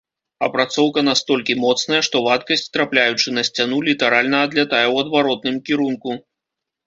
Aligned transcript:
Апрацоўка 0.45 1.01
настолькі 1.09 1.55
моцная, 1.63 1.99
што 2.07 2.21
вадкасць, 2.27 2.63
трапляючы 2.77 3.35
на 3.37 3.43
сцяну, 3.49 3.77
літаральна 3.89 4.37
адлятае 4.49 4.83
ў 4.93 5.05
адваротным 5.05 5.61
кірунку. 5.69 6.17